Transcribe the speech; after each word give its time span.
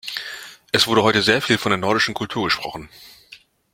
Es 0.71 0.87
wurde 0.87 1.03
heute 1.03 1.21
sehr 1.21 1.43
viel 1.43 1.59
von 1.59 1.69
der 1.69 1.77
nordischen 1.77 2.15
Kultur 2.15 2.45
gesprochen. 2.45 2.89